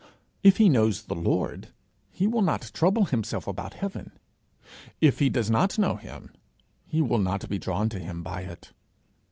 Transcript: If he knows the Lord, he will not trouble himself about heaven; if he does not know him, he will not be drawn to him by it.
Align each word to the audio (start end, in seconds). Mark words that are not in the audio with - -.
If 0.41 0.57
he 0.57 0.67
knows 0.67 1.03
the 1.03 1.13
Lord, 1.13 1.67
he 2.09 2.25
will 2.25 2.41
not 2.41 2.71
trouble 2.73 3.05
himself 3.05 3.45
about 3.45 3.75
heaven; 3.75 4.13
if 4.99 5.19
he 5.19 5.29
does 5.29 5.51
not 5.51 5.77
know 5.77 5.95
him, 5.97 6.31
he 6.87 7.03
will 7.03 7.19
not 7.19 7.47
be 7.47 7.59
drawn 7.59 7.87
to 7.89 7.99
him 7.99 8.23
by 8.23 8.41
it. 8.41 8.73